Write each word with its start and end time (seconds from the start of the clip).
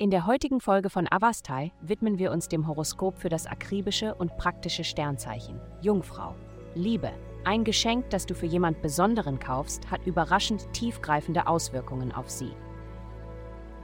In 0.00 0.10
der 0.10 0.26
heutigen 0.26 0.60
Folge 0.60 0.88
von 0.88 1.06
Avastai 1.10 1.72
widmen 1.82 2.18
wir 2.18 2.32
uns 2.32 2.48
dem 2.48 2.66
Horoskop 2.66 3.18
für 3.18 3.28
das 3.28 3.46
akribische 3.46 4.14
und 4.14 4.34
praktische 4.38 4.82
Sternzeichen 4.82 5.60
Jungfrau. 5.82 6.34
Liebe. 6.74 7.12
Ein 7.44 7.64
Geschenk, 7.64 8.08
das 8.08 8.24
du 8.24 8.34
für 8.34 8.46
jemand 8.46 8.80
Besonderen 8.80 9.38
kaufst, 9.38 9.90
hat 9.90 10.06
überraschend 10.06 10.72
tiefgreifende 10.72 11.46
Auswirkungen 11.46 12.12
auf 12.12 12.30
sie. 12.30 12.52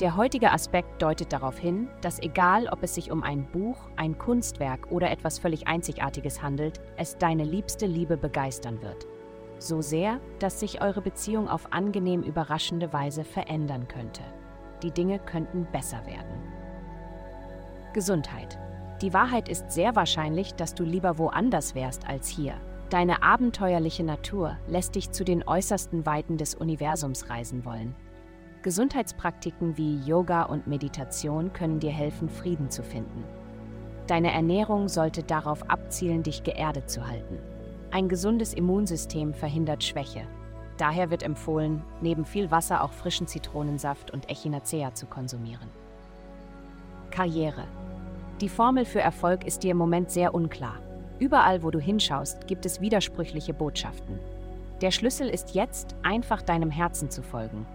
Der 0.00 0.16
heutige 0.16 0.50
Aspekt 0.50 1.02
deutet 1.02 1.32
darauf 1.32 1.58
hin, 1.58 1.88
dass 2.00 2.20
egal, 2.20 2.68
ob 2.68 2.82
es 2.82 2.94
sich 2.94 3.10
um 3.10 3.22
ein 3.22 3.50
Buch, 3.50 3.76
ein 3.96 4.16
Kunstwerk 4.16 4.90
oder 4.90 5.10
etwas 5.10 5.38
völlig 5.38 5.66
Einzigartiges 5.66 6.40
handelt, 6.40 6.80
es 6.96 7.18
deine 7.18 7.44
liebste 7.44 7.84
Liebe 7.84 8.16
begeistern 8.16 8.80
wird. 8.80 9.06
So 9.58 9.80
sehr, 9.80 10.20
dass 10.38 10.60
sich 10.60 10.80
eure 10.80 11.02
Beziehung 11.02 11.48
auf 11.48 11.72
angenehm 11.72 12.22
überraschende 12.22 12.92
Weise 12.92 13.24
verändern 13.24 13.88
könnte. 13.88 14.22
Die 14.82 14.92
Dinge 14.92 15.18
könnten 15.18 15.66
besser 15.72 16.04
werden. 16.06 16.42
Gesundheit. 17.92 18.58
Die 19.02 19.12
Wahrheit 19.12 19.48
ist 19.48 19.70
sehr 19.70 19.96
wahrscheinlich, 19.96 20.54
dass 20.54 20.74
du 20.74 20.84
lieber 20.84 21.18
woanders 21.18 21.74
wärst 21.74 22.08
als 22.08 22.28
hier. 22.28 22.54
Deine 22.90 23.22
abenteuerliche 23.22 24.04
Natur 24.04 24.56
lässt 24.66 24.94
dich 24.94 25.10
zu 25.10 25.24
den 25.24 25.46
äußersten 25.46 26.06
Weiten 26.06 26.36
des 26.36 26.54
Universums 26.54 27.28
reisen 27.28 27.64
wollen. 27.64 27.94
Gesundheitspraktiken 28.62 29.76
wie 29.76 29.98
Yoga 29.98 30.44
und 30.44 30.66
Meditation 30.66 31.52
können 31.52 31.80
dir 31.80 31.92
helfen, 31.92 32.28
Frieden 32.28 32.70
zu 32.70 32.82
finden. 32.82 33.24
Deine 34.06 34.32
Ernährung 34.32 34.88
sollte 34.88 35.22
darauf 35.22 35.68
abzielen, 35.70 36.22
dich 36.22 36.42
geerdet 36.42 36.88
zu 36.88 37.06
halten. 37.06 37.38
Ein 37.90 38.08
gesundes 38.10 38.52
Immunsystem 38.52 39.32
verhindert 39.32 39.82
Schwäche. 39.82 40.26
Daher 40.76 41.10
wird 41.10 41.22
empfohlen, 41.22 41.82
neben 42.02 42.26
viel 42.26 42.50
Wasser 42.50 42.84
auch 42.84 42.92
frischen 42.92 43.26
Zitronensaft 43.26 44.10
und 44.10 44.30
Echinacea 44.30 44.94
zu 44.94 45.06
konsumieren. 45.06 45.68
Karriere. 47.10 47.64
Die 48.42 48.50
Formel 48.50 48.84
für 48.84 49.00
Erfolg 49.00 49.44
ist 49.44 49.62
dir 49.62 49.70
im 49.70 49.78
Moment 49.78 50.10
sehr 50.10 50.34
unklar. 50.34 50.76
Überall, 51.18 51.62
wo 51.62 51.70
du 51.70 51.80
hinschaust, 51.80 52.46
gibt 52.46 52.66
es 52.66 52.80
widersprüchliche 52.80 53.54
Botschaften. 53.54 54.18
Der 54.82 54.90
Schlüssel 54.90 55.28
ist 55.28 55.54
jetzt, 55.54 55.96
einfach 56.02 56.42
deinem 56.42 56.70
Herzen 56.70 57.10
zu 57.10 57.22
folgen. 57.22 57.66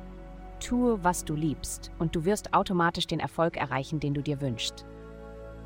Tue, 0.62 1.04
was 1.04 1.26
du 1.26 1.34
liebst, 1.34 1.92
und 2.00 2.16
du 2.16 2.24
wirst 2.24 2.54
automatisch 2.54 3.08
den 3.08 3.20
Erfolg 3.20 3.58
erreichen, 3.58 4.00
den 4.00 4.14
du 4.14 4.22
dir 4.22 4.40
wünschst. 4.40 4.86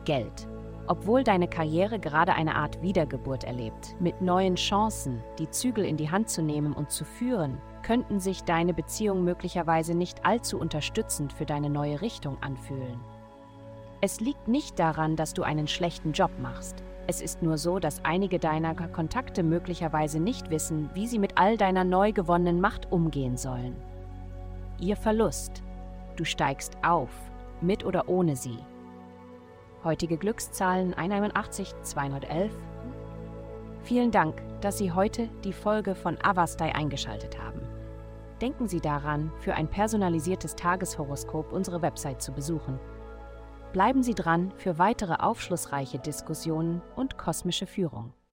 Geld. 0.08 0.48
Obwohl 0.88 1.26
deine 1.26 1.50
Karriere 1.50 2.00
gerade 2.00 2.34
eine 2.34 2.56
Art 2.56 2.82
Wiedergeburt 2.82 3.44
erlebt, 3.44 3.94
mit 4.00 4.22
neuen 4.22 4.56
Chancen, 4.56 5.22
die 5.38 5.50
Zügel 5.50 5.84
in 5.84 5.98
die 5.98 6.10
Hand 6.10 6.30
zu 6.30 6.42
nehmen 6.42 6.72
und 6.72 6.92
zu 6.92 7.04
führen, 7.04 7.58
könnten 7.84 8.22
sich 8.22 8.46
deine 8.46 8.74
Beziehungen 8.74 9.26
möglicherweise 9.26 9.96
nicht 9.96 10.26
allzu 10.26 10.58
unterstützend 10.58 11.34
für 11.34 11.46
deine 11.46 11.70
neue 11.70 12.00
Richtung 12.00 12.42
anfühlen. 12.42 13.02
Es 14.00 14.22
liegt 14.22 14.48
nicht 14.48 14.80
daran, 14.80 15.18
dass 15.18 15.34
du 15.34 15.44
einen 15.44 15.68
schlechten 15.68 16.14
Job 16.14 16.32
machst. 16.42 16.84
Es 17.08 17.22
ist 17.22 17.42
nur 17.42 17.58
so, 17.58 17.78
dass 17.78 18.06
einige 18.06 18.40
deiner 18.40 18.76
Kontakte 18.76 19.44
möglicherweise 19.44 20.22
nicht 20.22 20.50
wissen, 20.50 20.90
wie 20.94 21.08
sie 21.08 21.20
mit 21.20 21.34
all 21.38 21.58
deiner 21.58 21.84
neu 21.84 22.14
gewonnenen 22.14 22.62
Macht 22.62 22.90
umgehen 22.94 23.36
sollen. 23.36 23.76
Ihr 24.80 24.96
Verlust. 24.96 25.64
Du 26.16 26.24
steigst 26.24 26.78
auf, 26.82 27.10
mit 27.60 27.84
oder 27.84 28.08
ohne 28.08 28.38
sie. 28.38 28.58
Heutige 29.88 30.18
Glückszahlen 30.18 30.94
181 30.94 31.74
211. 31.82 32.52
Vielen 33.84 34.12
Dank, 34.12 34.42
dass 34.60 34.78
Sie 34.78 34.92
heute 34.92 35.30
die 35.46 35.54
Folge 35.54 35.96
von 35.96 36.18
Avastai 36.22 36.76
eingeschaltet 36.76 37.42
haben. 37.42 37.62
Denken 38.42 38.68
Sie 38.68 38.82
daran, 38.82 39.32
für 39.40 39.54
ein 39.54 39.70
personalisiertes 39.70 40.56
Tageshoroskop 40.56 41.54
unsere 41.54 41.82
Website 41.82 42.22
zu 42.22 42.34
besuchen. 42.34 42.82
Bleiben 43.72 44.04
Sie 44.04 44.14
dran 44.14 44.52
für 44.58 44.78
weitere 44.78 45.14
aufschlussreiche 45.14 46.00
Diskussionen 46.00 46.82
und 46.98 47.18
kosmische 47.18 47.66
Führung. 47.66 48.12